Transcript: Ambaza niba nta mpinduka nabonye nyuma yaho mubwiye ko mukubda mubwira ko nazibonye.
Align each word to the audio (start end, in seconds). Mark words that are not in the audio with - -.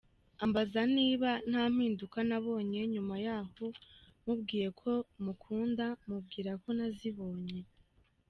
Ambaza 0.45 0.81
niba 0.95 1.29
nta 1.49 1.63
mpinduka 1.73 2.17
nabonye 2.29 2.79
nyuma 2.93 3.15
yaho 3.25 3.65
mubwiye 4.25 4.67
ko 4.79 4.91
mukubda 5.23 5.87
mubwira 6.07 6.51
ko 6.61 6.69
nazibonye. 6.77 7.59